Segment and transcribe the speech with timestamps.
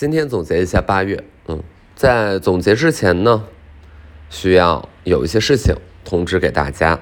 [0.00, 1.60] 今天总结一下八月，嗯，
[1.96, 3.42] 在总结之前呢，
[4.30, 5.74] 需要有一些事情
[6.04, 7.00] 通知给大家。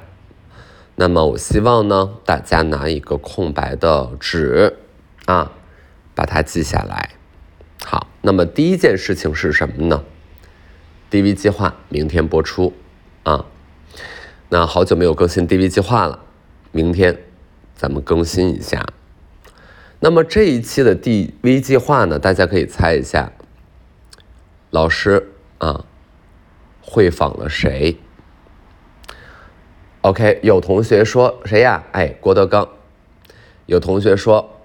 [0.94, 4.78] 那么我希望呢，大家拿一个空白的纸
[5.26, 5.52] 啊，
[6.14, 7.10] 把它记下来。
[7.84, 10.02] 好，那么第一件事情是什么呢
[11.10, 12.72] ？DV 计划明天播出
[13.24, 13.44] 啊。
[14.48, 16.20] 那好久没有更新 DV 计划了，
[16.72, 17.18] 明天
[17.74, 18.86] 咱们更新一下。
[19.98, 23.32] 那么这一期的 DV 计划呢，大家可以猜一下，
[24.70, 25.86] 老师啊
[26.82, 27.96] 会访了谁
[30.02, 31.82] ？OK，有同学说谁呀？
[31.92, 32.68] 哎，郭德纲。
[33.64, 34.60] 有同学说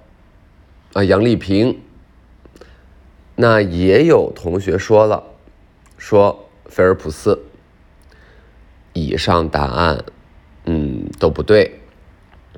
[0.94, 1.80] 啊，杨丽萍。
[3.36, 5.23] 那也有同学说了，
[5.98, 7.41] 说菲尔普斯。
[8.94, 10.03] 以上答案，
[10.66, 11.80] 嗯，都不对。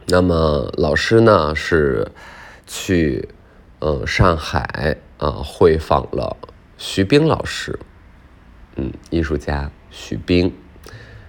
[0.08, 2.12] 那么老师呢是？
[2.66, 3.28] 去，
[3.80, 6.38] 呃，上海啊，会访了
[6.78, 7.78] 徐冰老师，
[8.76, 10.54] 嗯，艺术家徐冰，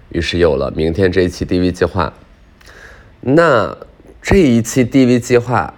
[0.09, 2.13] 于是有了明天这一期 DV 计划。
[3.21, 3.77] 那
[4.21, 5.73] 这一期 DV 计划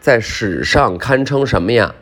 [0.00, 1.94] 在史上堪称什么呀？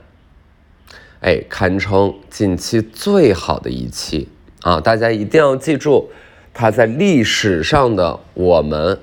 [1.20, 4.28] 哎，堪称近期最好的一期
[4.62, 4.80] 啊！
[4.80, 6.10] 大家一定要记住，
[6.52, 9.00] 它在历史上的我们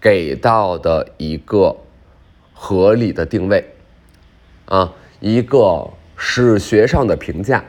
[0.00, 1.76] 给到的一个。
[2.64, 3.74] 合理的定位，
[4.64, 7.62] 啊，一个史学上的评价，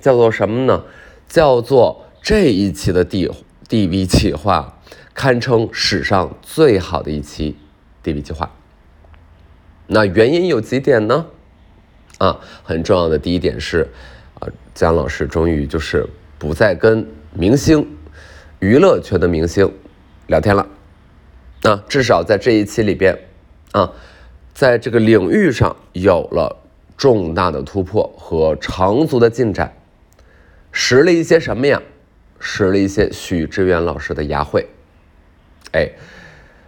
[0.00, 0.82] 叫做什么呢？
[1.28, 3.30] 叫做这一期的 D
[3.68, 4.80] DV 计划
[5.14, 7.56] 堪称史上最好的一期
[8.02, 8.50] DV 计划。
[9.86, 11.26] 那原因有几点呢？
[12.18, 13.88] 啊，很重要的第一点是，
[14.40, 16.04] 啊，姜老师终于就是
[16.36, 17.86] 不再跟明星、
[18.58, 19.72] 娱乐圈的明星
[20.26, 20.66] 聊天了，
[21.62, 23.16] 啊，至少在这一期里边。
[23.72, 23.92] 啊，
[24.52, 26.56] 在这个领域上有了
[26.96, 29.74] 重大的突破和长足的进展，
[30.72, 31.80] 识了一些什么呀？
[32.42, 34.66] 识了一些许志远老师的牙慧，
[35.72, 35.90] 哎，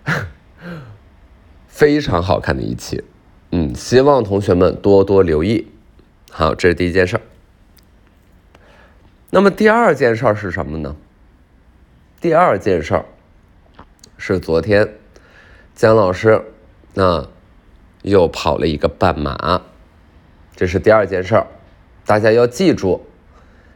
[1.66, 3.03] 非常好看的一期，
[3.53, 5.66] 嗯，希望同学们多多留意。
[6.31, 7.22] 好，这是第一件事儿。
[9.31, 10.94] 那么第二件事儿是什么呢？
[12.21, 13.06] 第二件事儿
[14.19, 14.87] 是昨天
[15.75, 16.52] 姜老师。
[16.94, 17.26] 那
[18.03, 19.62] 又跑了一个半马，
[20.54, 21.47] 这是第二件事儿，
[22.04, 23.06] 大家要记住，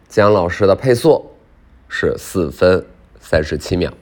[0.08, 1.30] 姜老师的配速
[1.88, 2.84] 是四分
[3.18, 3.92] 三十七秒，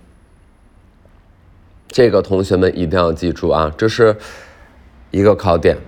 [1.87, 4.17] 这个同学们一定要记住啊，这是
[5.11, 5.79] 一个考点。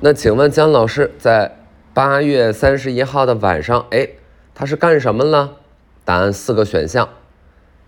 [0.00, 1.56] 那请问姜老师在
[1.92, 4.08] 八月三十一号的晚上，哎，
[4.54, 5.56] 他是干什么了？
[6.04, 7.08] 答案四个选项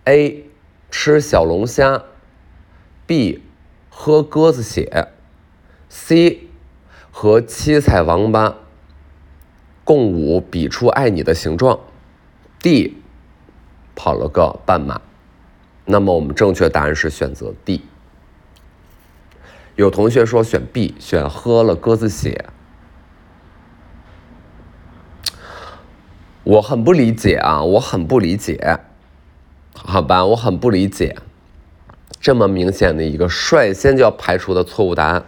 [0.04, 0.44] ：A
[0.90, 2.02] 吃小龙虾
[3.06, 3.42] ，B。
[3.98, 5.08] 喝鸽子血
[5.88, 6.48] ，C
[7.10, 8.54] 和七彩王八
[9.84, 11.80] 共舞，比出爱你的形状
[12.60, 12.98] ，D
[13.96, 15.00] 跑了个半马。
[15.86, 17.86] 那么我们正确答案是选择 D。
[19.76, 22.44] 有同学说选 B，选喝了鸽子血，
[26.44, 28.78] 我很不理解啊，我很不理解，
[29.74, 31.16] 好吧，我很不理解。
[32.26, 35.26] 这么明显的一个率先就要排除的错误答案，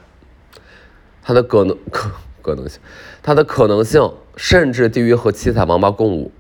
[1.23, 2.11] 它的可能 可
[2.43, 2.81] 可能性，
[3.23, 6.33] 它的可能性甚至低于和七彩王八共舞，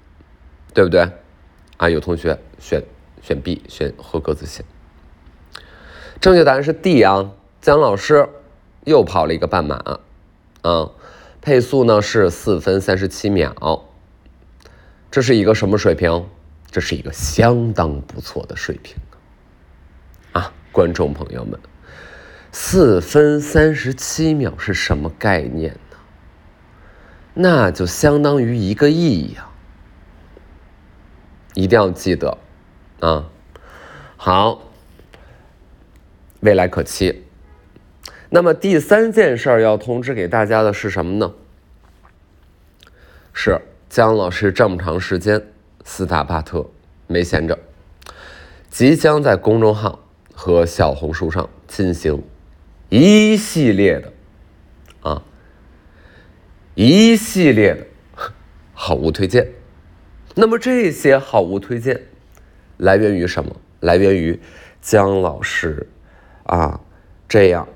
[0.75, 1.09] 对不对？
[1.77, 2.83] 啊，有同学选
[3.23, 4.65] 选 B，选和格子写。
[6.21, 7.31] 正确答案是 D 啊，
[7.61, 8.29] 姜老师
[8.85, 10.01] 又跑了一个半马，
[10.63, 10.91] 啊，
[11.41, 13.85] 配速呢是四分三十七秒，
[15.09, 16.27] 这是一个什么水平？
[16.69, 18.97] 这是一个相当不错的水平。
[20.79, 21.59] 观众朋友们，
[22.53, 25.97] 四分三十七秒是什么概念呢？
[27.35, 29.49] 那就相当于一个亿呀！
[31.55, 32.39] 一定要记得
[33.01, 33.29] 啊！
[34.17, 34.63] 好，
[36.43, 37.25] 未来可期。
[38.31, 41.35] 那么第三件事儿要通知给大家的是什么呢？
[43.33, 45.45] 是姜老师这么长时间
[45.85, 46.65] 斯塔巴特
[47.09, 47.59] 没闲着，
[48.71, 50.05] 即将在公众号。
[50.41, 52.23] 和小红书上进行
[52.91, 54.13] 一系列的
[55.03, 55.21] 啊，
[56.77, 57.85] 一系列的
[58.73, 59.49] 好物推荐。
[60.37, 62.01] 那么这些好物推荐
[62.77, 63.57] 来源于什么？
[63.81, 64.39] 来源于
[64.81, 65.85] 姜老师
[66.45, 66.81] 啊
[67.29, 67.67] 这样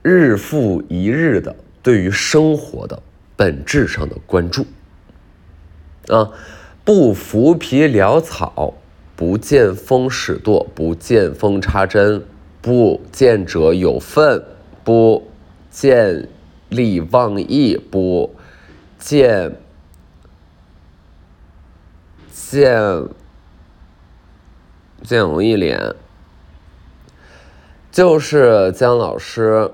[0.00, 3.02] 日复一日的对于生活的
[3.36, 4.66] 本质上的关注
[6.06, 6.32] 啊，
[6.86, 8.72] 不浮皮潦草。
[9.18, 12.24] 不见风使舵，不见风插针，
[12.62, 14.44] 不见者有份，
[14.84, 15.26] 不
[15.72, 16.28] 见
[16.68, 18.32] 利忘义不
[18.96, 19.56] 见
[22.32, 23.08] 见
[25.02, 25.96] 见容一脸，
[27.90, 29.68] 就是姜老师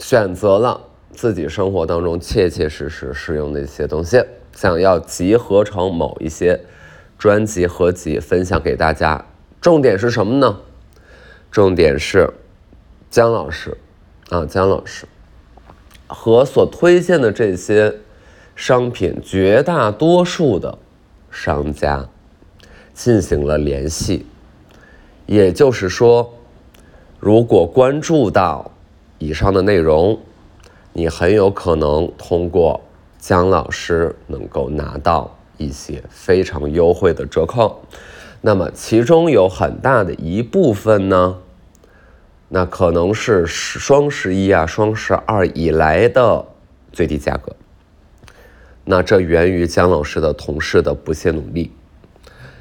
[0.00, 4.20] 选择了自己生活当中切切实实适用的一些东西，
[4.56, 6.60] 想要集合成某一些
[7.22, 9.24] 专辑合集分享给大家。
[9.60, 10.58] 重点是什么呢？
[11.52, 12.28] 重点是
[13.10, 13.78] 姜老师
[14.30, 15.06] 啊，姜老师。
[16.08, 17.94] 和所推荐的这些
[18.56, 20.76] 商品，绝大多数的
[21.30, 22.08] 商家
[22.92, 24.26] 进行了联系，
[25.26, 26.34] 也就是说，
[27.20, 28.68] 如果关注到
[29.18, 30.18] 以上的内容，
[30.92, 32.80] 你很有可能通过
[33.20, 37.82] 姜老师能够拿到一些非常优惠的折扣。
[38.40, 41.38] 那么，其中有很大的一部分呢。
[42.54, 46.44] 那可能是双十一啊、双十二以来的
[46.92, 47.56] 最低价格。
[48.84, 51.72] 那这源于姜老师的同事的不懈努力，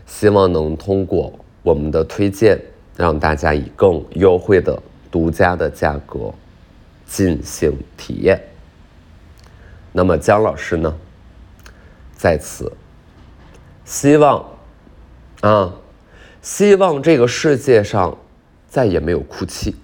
[0.06, 2.58] 希望能通过我们的推荐，
[2.96, 4.82] 让大家以更优惠的
[5.12, 6.34] 独家的价格
[7.06, 8.42] 进行体验。
[9.92, 10.96] 那么姜老师呢，
[12.16, 12.72] 在此
[13.86, 14.46] 希望
[15.42, 15.74] 啊，
[16.42, 18.18] 希望这个世界上。
[18.68, 19.76] 再也没有哭泣，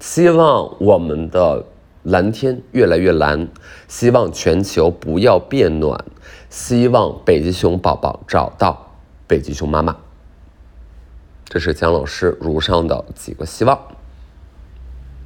[0.00, 1.62] 希望我们的
[2.04, 3.46] 蓝天越来越蓝，
[3.86, 6.02] 希望全球不要变暖，
[6.48, 8.94] 希望北极熊宝宝找到
[9.26, 9.94] 北极熊妈妈。
[11.44, 13.78] 这是姜老师如上的几个希望，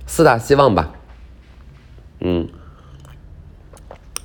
[0.08, 0.92] 四大希望吧。
[2.18, 2.48] 嗯，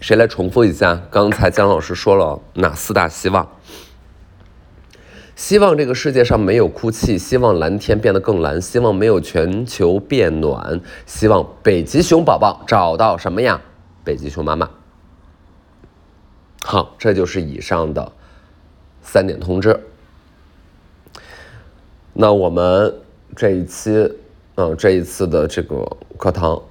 [0.04, 1.02] 谁来重复一下？
[1.10, 3.48] 刚才姜老师说了哪四大希望？
[5.34, 13.62] 希望这个世界上没有哭泣，希望蓝天变得更蓝，希望没有全球变暖，希望北极熊宝宝找到什么呀？
[14.04, 14.70] 北极熊妈妈。
[16.66, 18.12] 好，这就是以上的
[19.02, 19.80] 三点通知。
[22.12, 22.94] 那我们
[23.38, 24.14] 这一期，
[24.56, 26.62] 嗯，这一次的这个课堂，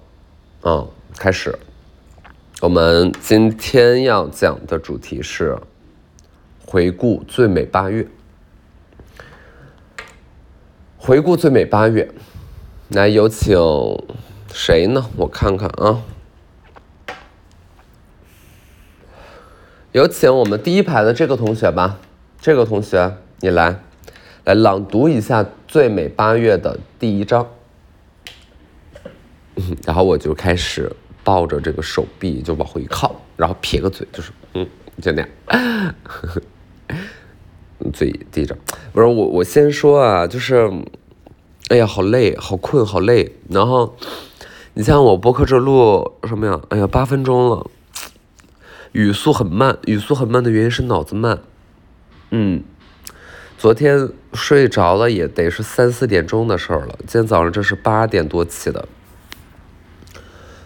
[0.61, 0.85] 啊，
[1.17, 1.59] 开始。
[2.63, 5.59] 我们今天要讲的主题是
[6.65, 8.07] 回顾最美八月。
[10.97, 12.09] 回顾最美八月，
[12.91, 13.59] 来有请
[14.53, 15.11] 谁呢？
[15.17, 16.05] 我看看啊，
[19.91, 21.99] 有请我们第一排的这个同学吧。
[22.41, 23.83] 这个同学，你来，
[24.45, 27.49] 来朗读一下最美八月的第一章。
[29.85, 34.67] 然后我就开始抱着这个手臂就往后一靠，然后撇个嘴，就是嗯，
[35.01, 35.95] 就那样。
[37.93, 38.57] 嘴低着，
[38.93, 40.71] 不是我，我先说啊，就是，
[41.69, 43.35] 哎呀，好累，好困，好累。
[43.49, 43.97] 然后，
[44.75, 46.61] 你像我播客这录什么呀？
[46.69, 47.67] 哎呀，八分钟了，
[48.93, 51.41] 语速很慢，语速很慢的原因是脑子慢。
[52.31, 52.63] 嗯，
[53.59, 56.97] 昨天睡着了也得是三四点钟的事儿了。
[57.01, 58.87] 今天早上这是八点多起的，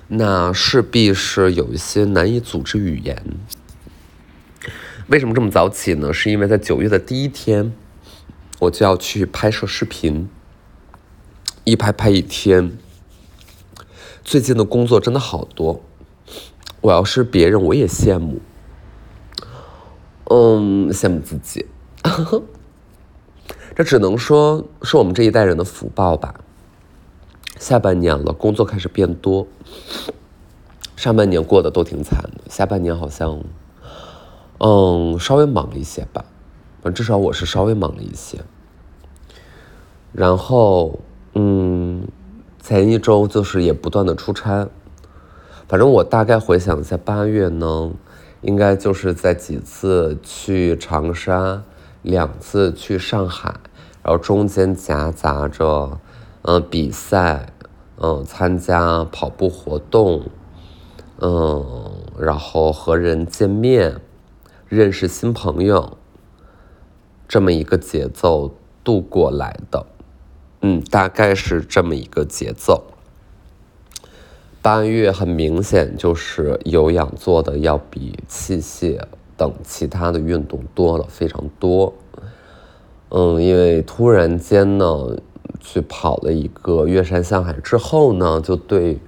[0.08, 3.22] 那势必是有一些难以组织语言。
[5.08, 6.12] 为什么这么早起呢？
[6.12, 7.72] 是因为在九月的第一天，
[8.60, 10.28] 我就要去拍摄视频，
[11.64, 12.76] 一拍拍一天。
[14.24, 15.82] 最近的工作真的好多，
[16.80, 18.40] 我要是别人我也羡慕，
[20.24, 21.66] 嗯，羡慕自己。
[23.74, 26.34] 这只能说是我们这一代人的福报吧。
[27.58, 29.46] 下半年了，工作开始变多，
[30.94, 33.42] 上半年过得都挺惨的，下半年好像。
[34.58, 36.24] 嗯，稍微忙了一些吧，
[36.82, 38.38] 反正至少我是稍微忙了一些。
[40.12, 41.00] 然后，
[41.34, 42.08] 嗯，
[42.62, 44.66] 前一周就是也不断的出差，
[45.68, 47.92] 反正我大概回想一下，八月呢，
[48.40, 51.62] 应该就是在几次去长沙，
[52.00, 53.54] 两次去上海，
[54.02, 56.00] 然后中间夹杂着，
[56.48, 57.52] 嗯，比赛，
[57.98, 60.22] 嗯，参加跑步活动，
[61.18, 64.00] 嗯，然后和人见面。
[64.68, 65.96] 认识新朋友，
[67.28, 69.86] 这么一个节奏度过来的，
[70.60, 72.84] 嗯，大概是这么一个节奏。
[74.62, 79.00] 八月很明显就是有氧做的要比器械
[79.36, 81.94] 等其他的运动多了非常多，
[83.10, 85.16] 嗯，因为突然间呢
[85.68, 88.98] 去跑了一个月山向海之后呢，就对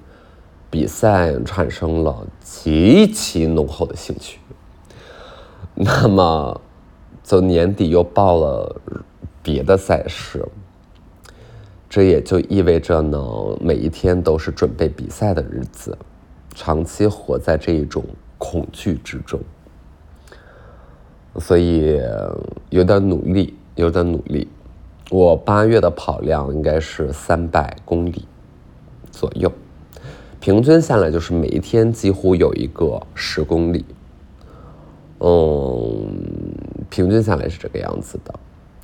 [0.69, 4.39] 比赛产生了极其浓厚的兴趣。
[5.73, 6.61] 那么，
[7.23, 8.81] 就年底又报了
[9.41, 10.45] 别的赛事，
[11.89, 13.17] 这也就意味着呢，
[13.61, 15.97] 每一天都是准备比赛的日子，
[16.53, 18.03] 长期活在这一种
[18.37, 19.39] 恐惧之中，
[21.39, 22.01] 所以
[22.69, 24.45] 有点努力，有点努力。
[25.11, 28.27] 我八月的跑量应该是三百公里
[29.09, 29.51] 左右，
[30.39, 33.83] 平均下来就是每一天几乎有一个十公里。
[35.17, 36.07] 嗯，
[36.91, 38.31] 平均下来是这个样子的，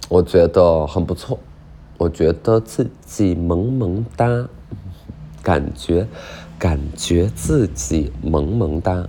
[0.10, 1.38] 我觉得很不错，
[2.00, 4.50] 我觉得自己萌萌哒，
[5.44, 6.08] 感觉
[6.58, 9.08] 感觉自己萌萌哒。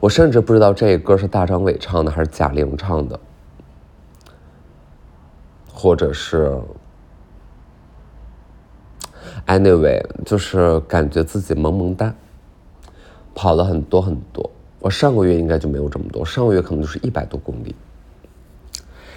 [0.00, 3.18] 我甚至不知道这歌是大张伟唱的还是贾玲唱的。
[5.82, 6.60] 或者是
[9.46, 12.14] ，anyway，就是感觉自己萌萌哒，
[13.34, 14.50] 跑了很多很多。
[14.78, 17.74] 我上个月应该就没有这么多，上个月可能就是一百多公里，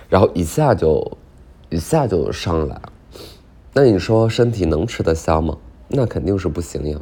[0.08, 1.18] 然后一下就
[1.70, 2.82] 一下就上来。
[3.74, 5.58] 那你说身体能吃得消吗？
[5.90, 6.98] 那肯定是不行呀。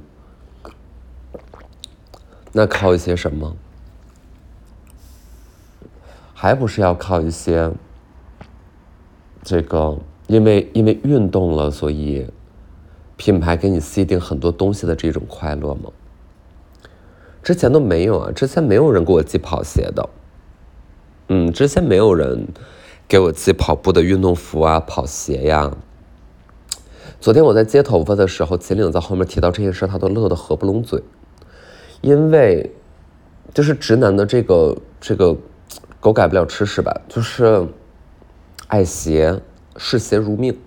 [2.52, 3.56] 那靠一些什么？
[6.34, 7.72] 还不是要靠一些。
[9.44, 12.28] 这个，因为因为运动了，所以
[13.18, 15.90] 品牌给你 C 定很多东西的这种快乐吗？
[17.42, 20.10] 之前都没有啊，之前没有人给我寄跑鞋的，
[21.30, 22.48] 嗯，之前没有人
[23.08, 25.72] 给我寄跑步的运动服啊、跑鞋呀。
[27.20, 31.02] 昨天我在接头发的时候，秦岭在后面提到这件事，他都乐得合不拢嘴，
[32.02, 32.72] 因为
[33.56, 35.36] 就是直男的这个这个
[36.00, 37.68] 狗改不了吃屎吧，就是。
[38.72, 39.42] 爱鞋，
[39.76, 40.58] 视鞋如命。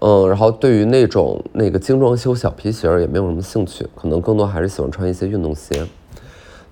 [0.00, 5.86] 嗯，然后对于那种那个精装修小皮鞋也没有什么兴趣，可能更多还是喜欢穿一些运动鞋。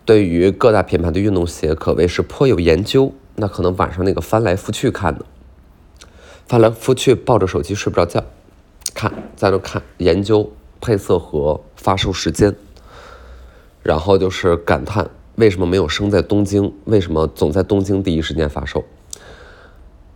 [0.05, 3.13] 对于各大品牌的运动鞋，可谓是颇有研究。
[3.37, 5.25] 那可能晚上那个翻来覆去看的，
[6.45, 8.25] 翻来覆去抱着手机睡不着觉，
[8.93, 10.51] 看在那看研究
[10.81, 12.53] 配色和发售时间，
[13.85, 18.85] 然后就是感叹为什么没有生在东京，为什么总在东京第一时间发售。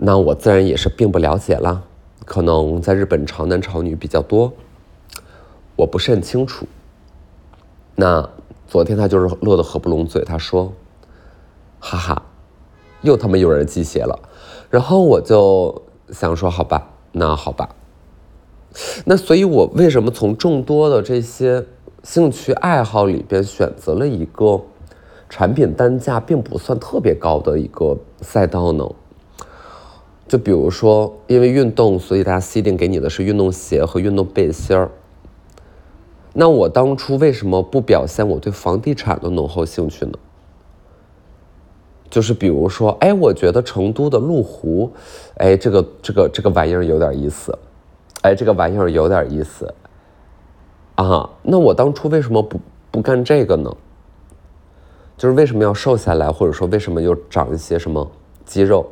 [0.07, 1.83] 那我自然也是并不了解了，
[2.27, 4.53] 可能在日本潮男潮女比较多，
[5.77, 6.67] 我不是很清楚。
[7.95, 8.29] 那
[8.67, 10.75] 昨天他就是乐得合不拢嘴，他说
[11.81, 12.23] ：“哈哈，
[13.01, 14.19] 又他妈有人寄鞋了。”
[14.69, 17.71] 然后我就想说：“好吧，那好吧。”
[19.07, 21.65] 那所以，我为什么从众多的这些
[22.03, 24.61] 兴趣爱好里边选择了一个
[25.31, 28.87] 产品单价并不算特别高的一个赛道呢？
[30.35, 34.91] 就比如说，因为运动，所以大家 C 定给你的是运动鞋和运动背心儿。
[36.33, 40.15] 那我当初为什么不表现我对房地产的浓厚兴趣呢？
[42.11, 44.91] 就是比如说，哎，我觉得成都的麓湖，
[45.37, 47.57] 哎，这个这个这个玩意儿有点意思，
[48.23, 49.73] 哎，这个玩意儿有点意思，
[50.97, 52.61] 啊，那我当初为什么不
[52.91, 53.73] 不干这个呢？
[55.17, 58.11] 就是为什么要瘦下来，或者说为什么又长一些什么
[58.45, 58.85] 肌肉？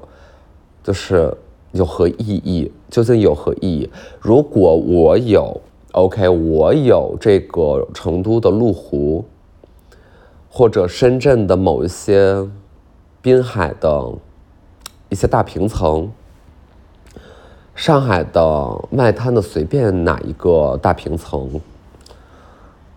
[0.83, 1.37] 就是
[1.73, 2.73] 有何意义？
[2.91, 3.91] 究竟有何意义？
[4.21, 5.61] 如果我有
[5.93, 9.25] ，OK，我有这个成都的麓湖，
[10.51, 12.47] 或者深圳的某一些
[13.21, 14.12] 滨海的
[15.09, 16.11] 一些大平层，
[17.75, 21.61] 上海的外滩的随便哪一个大平层，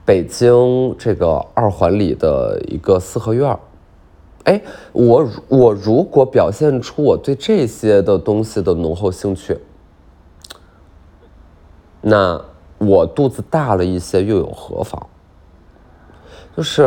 [0.04, 3.58] 北京这个二环里的一个四合院。
[4.46, 4.62] 哎，
[4.94, 9.60] 我我如果表现出我对这些的东西的浓厚兴趣，
[12.02, 12.40] 那
[12.78, 15.08] 我肚子大了一些又有何妨？
[16.56, 16.84] 就是，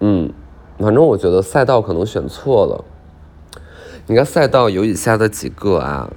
[0.00, 0.32] 嗯，
[0.78, 2.84] 反正我觉得赛道可能选错了。
[4.06, 6.08] 你看赛道有以下的几个啊，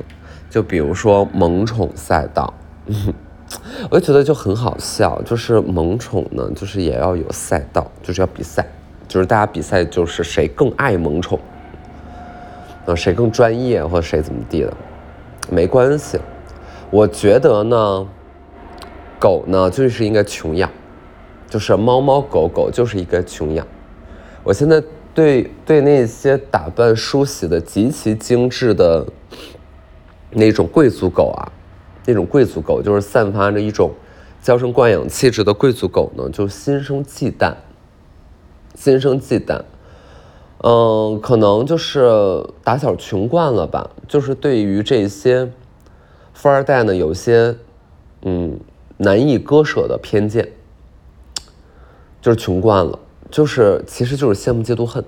[0.50, 2.54] 就比如说萌宠赛道，
[3.90, 8.66] 我就觉得就很好笑，就是萌宠呢，就是也要有赛道，就是要比赛。
[9.08, 11.40] 就是大家比赛，就是谁更爱萌宠，
[12.86, 14.74] 啊，谁更专业或谁怎么地的，
[15.50, 16.20] 没关系。
[16.90, 18.08] 我觉得呢，
[19.20, 20.70] 狗呢就是应该穷养，
[21.50, 23.66] 就是猫猫狗狗就是应该穷养。
[24.44, 24.82] 我现在
[25.14, 29.06] 对对那些打扮梳洗的极其精致的
[30.32, 31.52] 那种贵族狗啊，
[32.06, 33.92] 那种贵族狗就是散发着一种
[34.42, 37.54] 娇生惯养气质的贵族狗呢，就心生忌惮。
[38.76, 39.62] 心生忌惮，
[40.64, 45.52] 嗯，可能就是打小穷惯了吧，就是对于这些
[46.34, 47.56] 富二代呢，有些
[48.24, 48.60] 嗯
[48.98, 50.50] 难以割舍的偏见，
[52.22, 52.98] 就是穷惯了，
[53.30, 55.04] 就是其实就是羡慕嫉妒恨，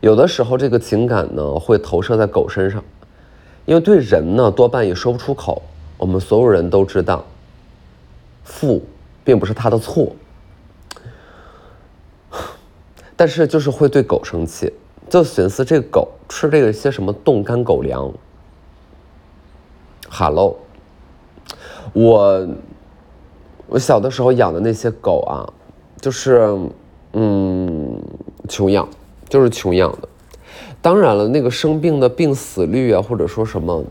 [0.00, 2.82] 有的时候这个情感呢会投射在狗身上，
[3.66, 5.62] 因为对人呢多半也说不出口，
[5.96, 7.24] 我们所有人都知道，
[8.44, 8.82] 富，
[9.24, 10.14] 并不是他的错。
[13.20, 14.72] 但是就是会对狗生气，
[15.10, 18.10] 就寻思这狗吃这个些什么冻干狗粮。
[20.08, 20.56] 哈喽
[21.92, 22.48] 我
[23.66, 25.44] 我小的时候养的那些狗啊，
[26.00, 26.50] 就是
[27.12, 28.02] 嗯
[28.48, 28.88] 穷养，
[29.28, 30.08] 就是穷养的。
[30.80, 33.84] 当然了，那个生病的病死率啊，或者说什么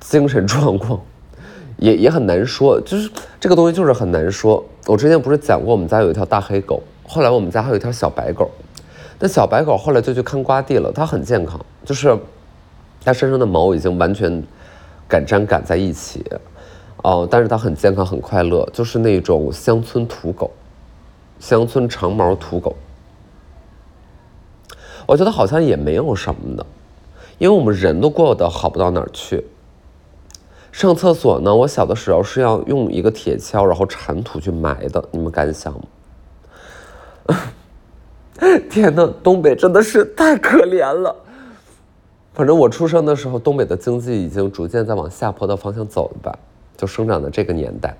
[0.00, 0.98] 精神状况，
[1.76, 2.80] 也也很难说。
[2.80, 4.64] 就是这个东西就是很难说。
[4.86, 6.82] 我之前不是讲过，我们家有一条大黑狗。
[7.08, 8.50] 后来我们家还有一条小白狗，
[9.18, 10.90] 那小白狗后来就去看瓜地了。
[10.92, 12.18] 它很健康，就是
[13.04, 14.42] 它身上的毛已经完全
[15.08, 16.24] 赶粘赶在一起，
[17.02, 20.50] 哦，但是它很健康很快乐，就是那种乡村土狗，
[21.38, 22.74] 乡村长毛土狗。
[25.06, 26.66] 我觉得好像也没有什么的，
[27.38, 29.46] 因为我们人都过得好不到哪儿去。
[30.72, 35.80] 上厕所呢，我小的时候是要用一个铁锹，然后铲土去埋的，你们敢想吗？
[38.70, 41.14] 天呐，东北真的是太可怜了。
[42.34, 46.38] 反正我出生的时候，东北的经济已经逐渐在往下坡的方向走了吧？
[46.76, 47.96] 就生长的这个年代，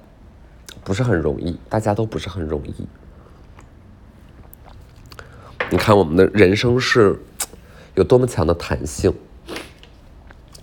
[0.84, 2.86] 不是很容易，大家都不是很容易。
[5.70, 7.18] 你看，我们的人生是
[7.94, 9.10] 有多么强的弹性，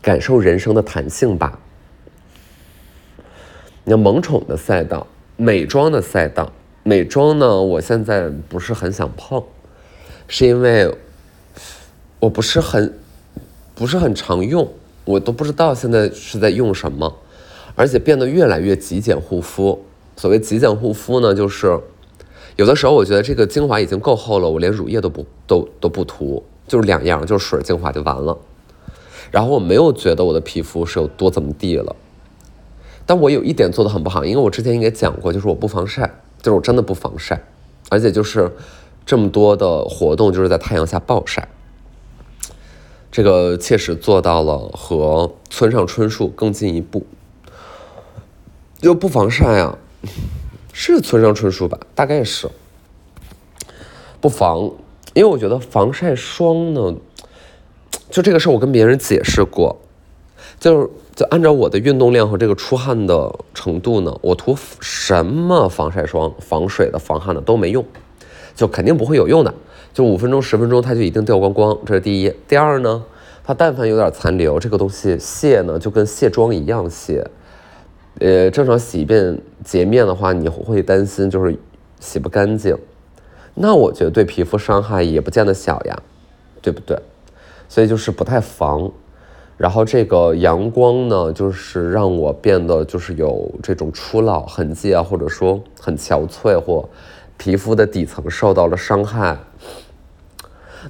[0.02, 1.58] 感受人生的弹性吧。
[3.84, 6.52] 你要萌宠的赛道，美妆的赛道。
[6.86, 9.42] 美妆呢，我现在不是很想碰，
[10.28, 10.94] 是因为
[12.20, 12.94] 我不是很
[13.74, 14.68] 不是很常用，
[15.06, 17.16] 我都不知道现在是在用什么，
[17.76, 19.86] 而且变得越来越极简护肤。
[20.18, 21.80] 所谓极简护肤呢，就是
[22.58, 28.38] 有的时候我觉得这个精华已经够厚了，我连乳液都不都都不涂，就是两样，就是水精华就完了。
[29.32, 31.96] 然后我没有觉得我的皮肤是有多怎么地了，
[33.06, 36.20] 但我有一点做的很不好，因为我之前应该讲过，就是我不防晒。
[36.44, 37.42] 就是我真的不防晒，
[37.90, 38.52] 而且就是
[39.06, 41.48] 这么多的活动就是在太阳下暴晒，
[43.10, 47.08] 这个切实做到了和村上春树更进一步。
[48.80, 49.78] 就不防晒啊，
[50.74, 51.80] 是村上春树吧？
[51.96, 52.50] 大概是
[54.20, 54.70] 不防，
[55.14, 56.94] 因为我觉得防晒霜呢，
[58.10, 59.80] 就这个事儿我跟别人解释过，
[60.60, 60.90] 就是。
[61.16, 67.86] 就按照我的运动量和这个出汗的程度呢，我涂什么防晒霜、防水的、防汗的都没用，
[68.56, 69.54] 就肯定不会有用的。
[69.94, 72.34] 就五分钟、十分钟，它就一定掉光光，这是第一。
[72.48, 73.04] 第二呢，
[73.44, 77.24] 它但凡有点残留，这个东西卸呢就跟卸妆一样卸。
[78.20, 81.56] 呃，正常洗一遍洁面的话，你会担心就是
[82.00, 82.76] 洗不干净。
[83.54, 85.96] 那我觉得对皮肤伤害也不见得小呀，
[86.60, 86.98] 对不对？
[87.70, 88.92] 所以就是不太防。
[89.56, 96.90] 然后这个阳光呢，就是让我变得就是有这种初老痕迹啊，或者说很憔悴或
[97.38, 99.38] 皮肤的底层受到了伤害，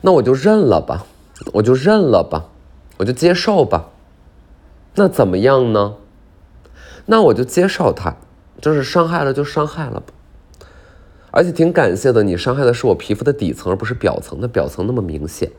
[0.02, 1.06] 那我就认了吧，
[1.54, 2.50] 我就认了吧，
[2.98, 3.90] 我就接受吧。
[4.96, 5.96] 那怎么样呢？
[7.06, 8.16] 那我就接受它，
[8.62, 10.14] 就是伤害了就伤害了吧。
[11.32, 15.52] 而且挺感谢的，你伤害的是我皮肤的底层，而不是表层的，表层那么明显。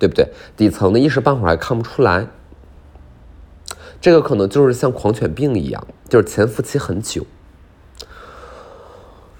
[0.00, 0.26] 对不对？
[0.56, 2.26] 底层的一时半会儿还看不出来，
[4.00, 7.22] 这个可能就是像狂犬病一样，就是潜伏期很久，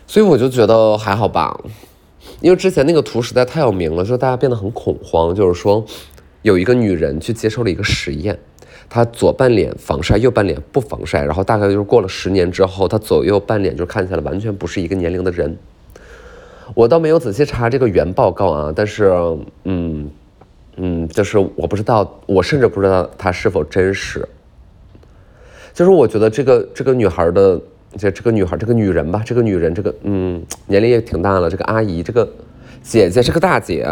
[0.07, 1.59] 所以我就觉得还好吧，
[2.43, 5.35] 因为之前那个图实在太有名了，就大家变得很恐慌。
[5.35, 5.83] 就是说，
[6.43, 8.39] 有一个女人去接受了一个实验，
[8.91, 15.57] 她左半脸防晒，右半脸不防晒，然后大概就是过了十年之后，她左右半脸就看起来完全不是一个年龄的人。
[16.75, 19.11] 我倒没有仔细查这个原报告啊，但是
[19.65, 20.11] 嗯。
[20.77, 24.27] 嗯，就是我不知道，我甚至不知道她是否真实。
[25.73, 27.61] 就是我觉得这个这个女孩的，
[27.97, 31.49] 这这个女孩这个女人吧，这个女人这个嗯，年龄也挺大了。
[31.49, 32.29] 这个阿姨，这个
[32.83, 33.87] 姐姐，这个大姐，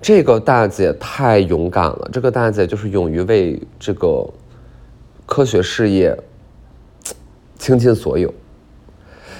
[0.00, 2.10] 这个大姐太勇敢了。
[2.12, 4.28] 这个大姐就是勇于为这个
[5.26, 6.16] 科学事业
[7.56, 8.32] 倾尽所有，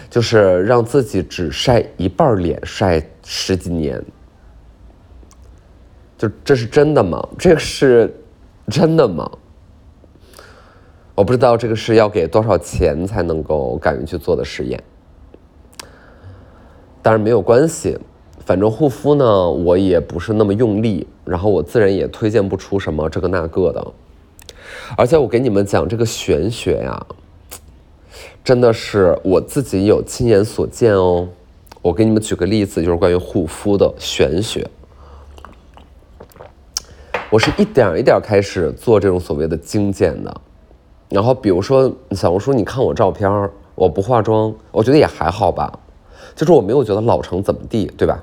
[0.09, 4.01] 就是让自己只晒一半脸，晒十几年。
[6.23, 7.21] 就这是真的吗？
[7.37, 8.15] 这个是
[8.69, 9.29] 真的吗？
[11.17, 14.81] 我不知道这个是要给多少钱才能够敢于去做的实验。
[17.03, 17.99] 当然没有关系，
[18.47, 23.85] 反正护肤呢，我也不是那么用力，然后我自然也推荐不出什么这个那个的。
[24.97, 27.05] 而且我给你们讲这个玄学呀，
[28.45, 31.27] 真的是我自己有亲眼所见哦。
[31.83, 34.71] 我给你们举个例子，就是关于护肤的玄学。
[37.33, 40.41] 我是一点一点开始做这种所谓的精简的，
[41.09, 43.27] 然后比如说小红书，你看我照片，
[43.75, 45.73] 我不化妆，我觉得也还好吧，
[46.37, 48.23] 就是我没有觉得老成怎么地，对吧？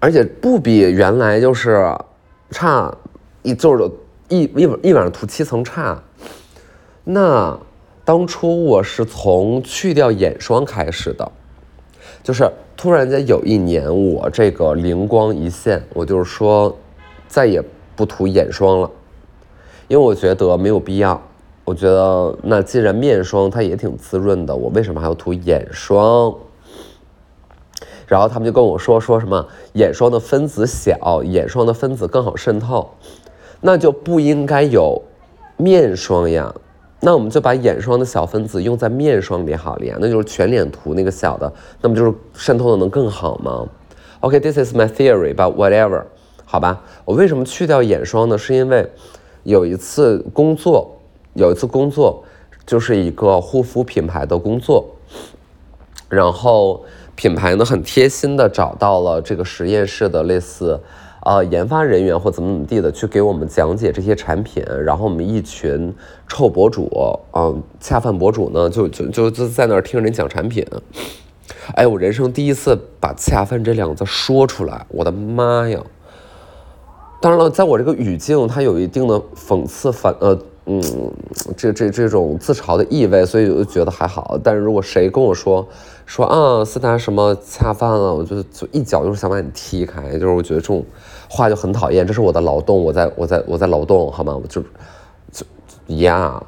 [0.00, 1.96] 而且不比原来就是
[2.50, 2.94] 差
[3.42, 3.90] 一就是
[4.28, 5.98] 一一一晚上涂七层差。
[7.04, 7.58] 那
[8.04, 11.32] 当初我是从去掉眼霜开始的，
[12.22, 16.76] 就是突然间有一年我这个灵光一现，我就是说
[17.28, 17.62] 再也
[17.94, 18.90] 不涂眼霜了，
[19.86, 21.20] 因为我觉得没有必要。
[21.64, 26.34] 我觉得那既然面霜它也挺滋润的，我为什么还要涂眼霜？
[28.06, 32.88] 然后他们就跟我说说什么眼霜的分子小，眼霜的分子更好渗透，
[33.60, 35.02] 那就不应该有
[35.58, 36.54] 面霜呀。
[37.00, 43.68] 那我们就把眼霜的小分子用在面霜里好了呀，那就是全脸涂那个小的，那不就是渗透的能更好吗
[44.20, 46.02] ？OK，this is my theory，but whatever，
[46.48, 46.80] 好吧。
[47.04, 48.38] 我为什么去掉眼霜呢？
[48.38, 48.88] 是因为
[49.42, 50.94] 有一次工作。
[51.34, 52.24] 有一次工作，
[52.66, 54.84] 就是一个护肤品牌的工作，
[56.08, 56.84] 然后
[57.14, 60.80] 品牌呢很贴心的找到了这个实验室的类似，
[61.24, 65.94] 呃研发人员或怎么怎么地的去给我们讲解这些产品，然后我们一群
[66.26, 66.90] 臭博主，
[67.32, 70.66] 嗯恰饭博主呢就就就就在那儿听人讲产品，
[71.76, 75.80] 哎我人生第一次把恰饭这两个字说出来，我的妈呀！
[77.20, 80.38] 当然了，在我这个语境，它有一定的讽刺反呃。
[80.70, 80.82] 嗯，
[81.56, 84.38] 这这这种自嘲的意味，所以我就觉得还好。
[84.44, 85.66] 但是如果谁跟我说
[86.04, 90.12] 说啊，斯达什么恰饭了，我就就一脚就是想把你踢开。
[90.18, 90.84] 就是我觉得这种
[91.26, 92.06] 话就很讨厌。
[92.06, 94.36] 这是我的劳动，我在我在我在劳动，好吗？
[94.36, 94.62] 我就
[95.32, 95.46] 就
[95.96, 96.38] 呀，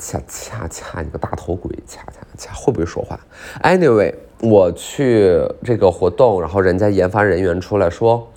[0.00, 3.20] 恰恰恰你个大头鬼，恰恰恰会不会说话
[3.62, 8.28] ？Anyway，我去这个活动，然后人家研发人员出来说，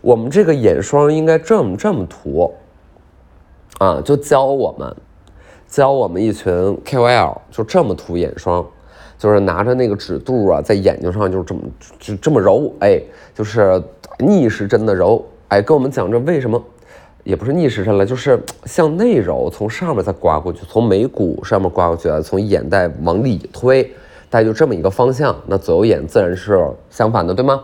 [0.00, 2.52] 我们这个眼霜应该这么这么涂。
[3.78, 4.94] 啊，就教我们，
[5.66, 6.52] 教我们一群
[6.84, 8.62] KOL 就这么涂眼霜，
[9.16, 11.60] 就是拿着那个指肚啊，在眼睛上就这么
[11.98, 13.00] 就这么揉，哎，
[13.34, 13.82] 就是
[14.18, 16.62] 逆时针的揉，哎，跟我们讲这为什么，
[17.24, 23.82] 也不是逆时针了，就是向内揉，从上面再刮过去，从眉骨上面刮过去，从眼袋往里推，
[24.28, 27.62] 大概就这么一个方向，那左右眼自然是相反的，对吗？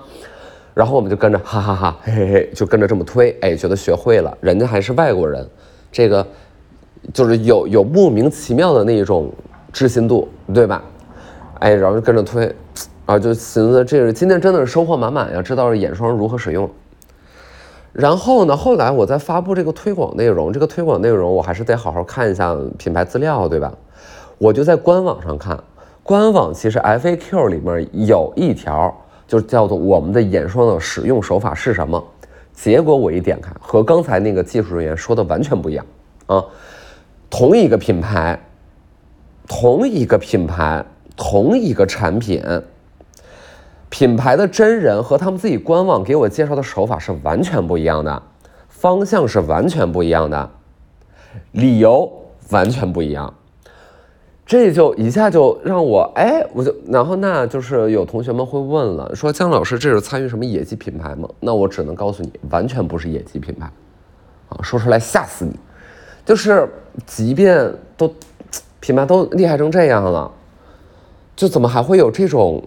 [0.77, 5.49] 然后我们就跟着哈哈哈，嘿嘿嘿，就跟着这么推，哎，觉得学会了，人家还是外国人。
[5.91, 6.27] 这个
[7.15, 9.33] 就是有有莫名其妙的那一种
[9.73, 10.83] 知心度，对吧？
[11.61, 12.55] 哎，然后就跟着推，
[13.07, 16.69] 啊，就寻思这个今天真的是收获满满呀，知道了眼霜如何使用。
[17.95, 23.73] 然后呢，后来我在发布这个推广内容，这个推广内容我还是得好好看一下品牌资料，对吧？
[24.37, 25.59] 我就在官网上看，
[26.03, 28.95] 官网其实 FAQ 里面有一条，
[29.27, 32.03] 就叫做我们的眼霜的使用手法是什么。
[32.53, 35.85] 结果我一点开，和刚才那个技术人员说的完全不一样
[36.27, 36.43] 啊！
[37.29, 38.41] 同一个品牌，
[39.47, 40.85] 同一个品牌，
[41.17, 42.43] 同一个产品，
[43.91, 48.23] 品牌的真人和他们自己官网给我介绍的手法是完全不一样的，
[48.69, 50.51] 方向是完全不一样的，
[51.53, 52.11] 理由
[52.51, 53.35] 完全不一样。
[54.46, 61.28] 这就一下就让我哎，我就然后那就是有同学们会问了，说姜老师这是参与什么野鸡品牌吗？
[61.40, 63.66] 那我只能告诉你，完全不是野鸡品牌，
[64.50, 65.52] 啊，说出来吓死你。
[66.24, 66.68] 就是
[67.04, 68.09] 即便都
[68.78, 70.30] 品牌都厉害成这样了，
[71.35, 72.62] 就怎么还会有这种，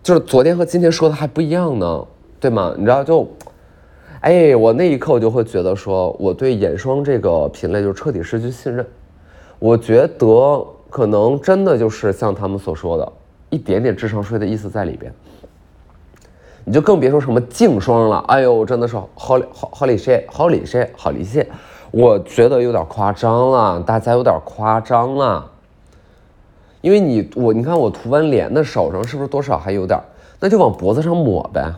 [0.00, 2.06] 就是昨天和今天说的还不一样呢？
[2.38, 2.72] 对吗？
[2.78, 3.28] 你知道就，
[4.20, 8.86] 哎，我那一刻我就会觉得说，我对眼霜这个品类就彻底失去信任。
[9.60, 13.12] 我觉得可能真的就是像他们所说的，
[13.50, 15.12] 一点点智商税的意思在里边。
[16.64, 21.46] 你就更别说什么净霜了，哎呦，真的是好好好理些，好理些，好理些。
[21.90, 25.50] 我觉得有点夸张了，大家有点夸张了。
[26.80, 30.00] 因为你我你看我涂完脸，那手上是不是多少还有点？
[30.40, 31.70] 那就往脖子上抹呗。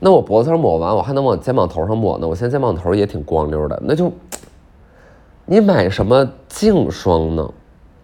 [0.00, 2.28] 那我脖子上抹完，我还能往肩膀头上抹呢。
[2.28, 4.12] 我现在肩膀头也挺光溜的，那就。
[5.46, 7.52] 你买什么净霜呢？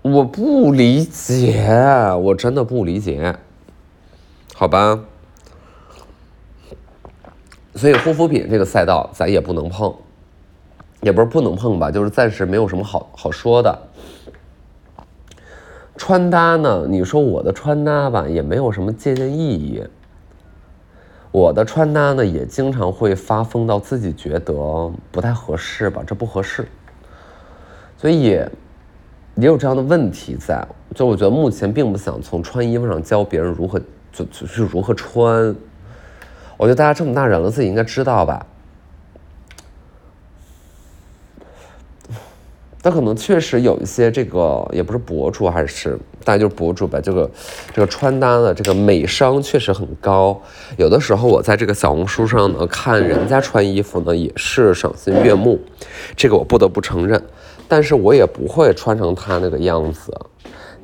[0.03, 1.75] 我不理解，
[2.21, 3.35] 我真的不理解。
[4.55, 5.01] 好吧，
[7.75, 9.95] 所以护肤品这个赛道咱也不能碰，
[11.01, 13.79] 也不是不能碰吧，就是暂时没有什么好好说的。
[15.97, 16.87] 穿搭呢？
[16.87, 19.83] 你说我的穿搭吧，也没有什么借鉴意义。
[21.33, 26.69] 我的穿搭呢，也经常会发疯到自己觉得不太合适吧，这不合适。
[28.01, 28.51] 所以也
[29.37, 33.79] 有这样的问题在，就我觉得目前并不想从穿衣服上教别人如何
[34.11, 35.55] 就就是如何穿。
[36.57, 38.47] 我觉得大家这么大人了，自己应该知道吧。
[42.81, 46.99] 但可能确实有一些这个也不是博主，还是大家就是博主吧。
[47.03, 47.31] 这个
[47.75, 50.41] 这个穿搭的这个美商确实很高。
[50.79, 55.61] 有的时候我在这个小红书上呢看人家穿衣服呢也是赏心悦目，
[56.17, 57.23] 这个我不得不承认。
[57.71, 60.13] 但是我也不会穿成他那个样子，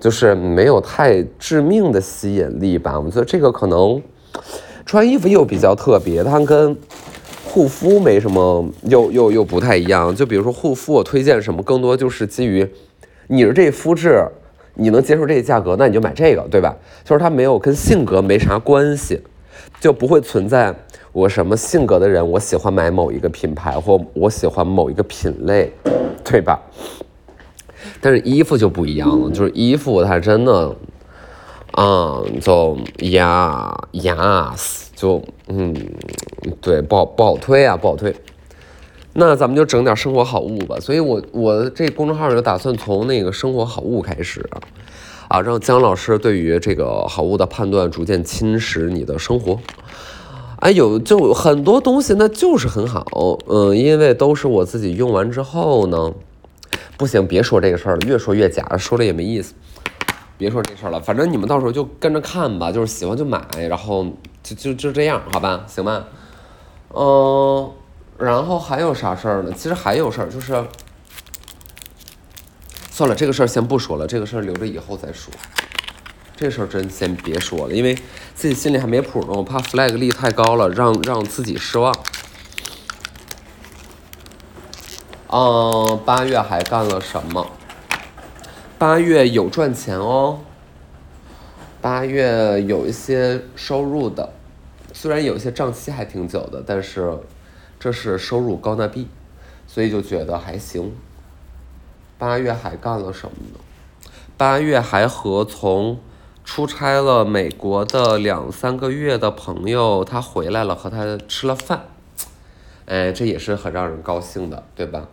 [0.00, 2.98] 就是没有太致命的吸引力吧。
[2.98, 4.00] 我觉得这个可能
[4.86, 6.74] 穿衣服又比较特别，它跟。
[7.48, 10.14] 护肤没什么，又又又不太一样。
[10.14, 12.68] 就比如说护肤，我推荐什么，更多就是基于
[13.28, 14.22] 你是这肤质，
[14.74, 16.76] 你能接受这个价格，那你就买这个，对吧？
[17.02, 19.22] 就是它没有跟性格没啥关系，
[19.80, 20.74] 就不会存在
[21.16, 25.72] 我什么性格的人，我喜欢买某一个品牌或我喜欢某一个品类，
[26.22, 26.60] 对吧？
[28.02, 30.76] 但是衣服就不一样了，就是衣服它真的，
[31.70, 34.54] 啊，就呀呀。
[34.94, 35.74] 就嗯，
[36.60, 38.14] 对，不好不好推啊，不好推。
[39.14, 40.76] 那咱们就整点生活好物吧。
[40.80, 44.46] 所以我我这公众号就打算从那个生活好物开始，
[45.28, 49.58] 啊，让姜老师对于这个好物的判断逐渐侵蚀你的生活。
[50.60, 53.04] 哎，有就很多东西那就是很好，
[53.46, 56.12] 嗯，因为都是我自己用完之后呢，
[56.96, 59.54] 不行，别说这个事儿了，越说越假，说了也没意思。
[60.38, 64.06] 别说这事儿了，反正你们到时候就跟着看吧，就是喜欢就买，然后
[64.42, 66.04] 就就就这样，好吧，行吧，
[66.94, 67.70] 嗯，
[68.18, 69.52] 然后还有啥事儿呢？
[69.56, 70.64] 其实还有事儿，就是
[72.90, 75.32] 算了，这个事儿先不说了，这个事儿留着以后再说。
[76.36, 77.98] 这事儿真先别说了，因为
[78.34, 81.96] 自己心里还没谱呢，我怕 flag 立太高了，让让自己失望。
[85.28, 87.50] 嗯，八月还干了什么？
[88.78, 90.40] 八月有赚钱哦，
[91.80, 94.34] 八月有一些收入的，
[94.92, 97.18] 虽然有一些账期还挺久的，但是
[97.80, 99.08] 这是收入高那币，
[99.66, 100.94] 所以就觉得还行。
[102.18, 103.60] 八月还干了什么呢？
[104.36, 105.98] 八月还和从
[106.46, 111.86] 出差了美国的两三个月的朋友他回来了，和他吃了饭，
[112.86, 115.08] 哎，这也是很让人高兴的，对吧？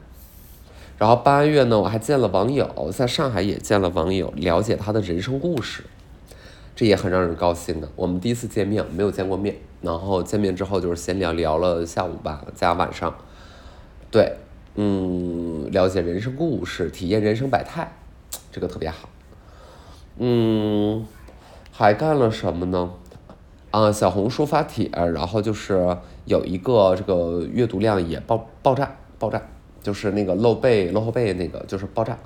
[1.00, 5.84] 然后八月呢，我还见了网友，在上海也见了网友，了解他的人生故事，
[6.76, 7.90] 这也很让人高兴的。
[7.96, 13.14] 我们第一次见面，没有见过面，然后见面之后就是闲聊，聊了下午吧，加晚上，
[14.12, 14.38] 对，
[14.76, 17.92] 嗯，了解人生故事，体验人生百态，
[18.52, 19.10] 这个特别好。
[20.20, 21.04] 嗯，
[21.74, 22.92] 还干了什么呢？
[23.72, 29.42] 啊，小红书发帖，然后就是有一个这个阅读量也爆爆炸，爆炸。
[29.82, 32.18] 就是那个露背露后背那个就是爆炸，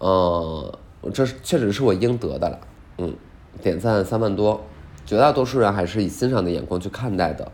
[0.00, 0.72] 嗯，
[1.14, 2.58] 这确实是我应得的了，
[2.98, 3.14] 嗯，
[3.62, 4.60] 点赞三万多，
[5.06, 7.52] 绝大多数人还是以欣赏的眼光去看待的，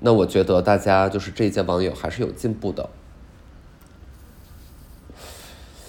[0.00, 2.88] 那我觉得大家就是这一届网友还是有进步的，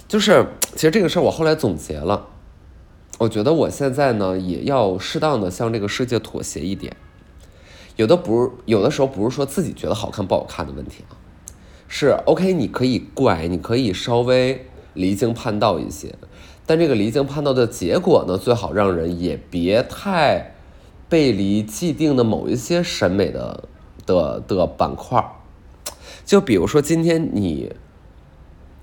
[0.06, 2.26] 就是其实这个事儿我后来总结了，
[3.20, 6.96] 我觉得我现在呢也要适当的向这个世界妥协一点，
[7.96, 11.12] 有的不是有的时候不是说自己觉得好看不好看的问题啊。
[11.86, 16.14] 是 OK，你可以怪，你可以稍微离经叛道一些，
[16.64, 20.54] 但这个离经叛道的结果呢，最好让人也别太
[21.10, 23.64] 背离既定的某一些审美的
[24.06, 25.32] 的的板块儿
[26.24, 27.70] 就比如说今天你，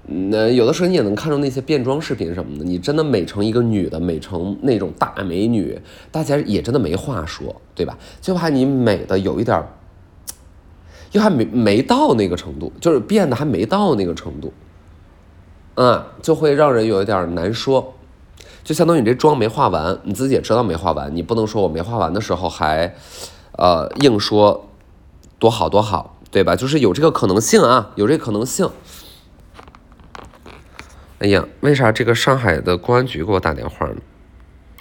[0.08, 5.80] 那有的时候你也能看到那些变装视频什么的，你真的美成一个女的，美成那种大美女，
[6.12, 7.98] 大家也真的没话说，对吧？
[8.22, 9.64] 就怕你美的有一点。
[11.14, 14.52] 又还没没到那个程度，就是变得还没到那个程度，
[15.76, 17.94] 嗯，就会让人有一点难说，
[18.62, 22.94] 就相当于你这妆没化完，你自己也知道没化完，你不能说我没化完的时候还，
[23.54, 24.68] 呃，硬说
[25.40, 26.58] 多好多好，对吧？
[26.58, 28.70] 就是有这个可能性啊，有这个可能性。
[31.20, 33.96] 哎呀，为啥这个上海的公安局给我打电话呢？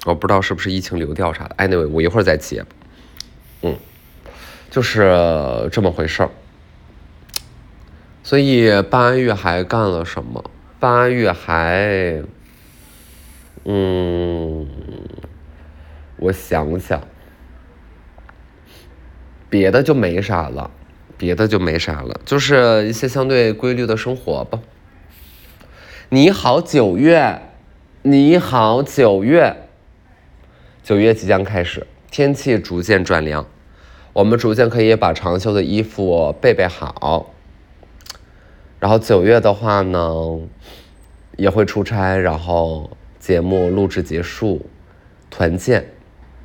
[0.04, 1.56] 我不知道是不是疫情流调啥的。
[1.56, 2.64] Anyway，我一会儿再接，
[3.62, 3.76] 嗯。
[4.68, 6.30] 就是这么回事儿，
[8.22, 10.44] 所以八月还干了什么？
[10.78, 12.22] 八月还，
[13.64, 14.66] 嗯，
[16.16, 17.00] 我想想，
[19.48, 20.70] 别的就没啥了，
[21.16, 24.60] 别的就没啥了，就是一些相对规律的生活吧。
[26.08, 27.42] 你好，九月，
[28.02, 29.56] 你好，九月，
[30.84, 33.44] 九月即将开始，天气逐渐转凉。
[34.12, 37.34] 我们逐渐可以把长袖的衣服备备好，
[38.78, 40.38] 然后九月的话呢，
[41.36, 42.88] 也会出差，然后
[43.18, 44.64] 节目录制结束，
[45.28, 45.84] 团建，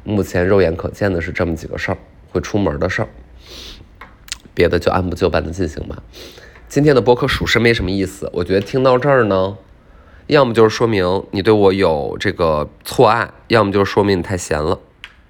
[0.03, 1.97] 目前肉眼可见的是这么几个事儿，
[2.31, 3.07] 会出门的事儿，
[4.55, 6.01] 别的就按部就班的进行吧。
[6.71, 8.29] 今天的播客属实没什么意思。
[8.31, 9.57] 我觉得听到这儿呢，
[10.27, 14.79] 要么就是说明你对我有这个错爱，要么就是说明你太闲了。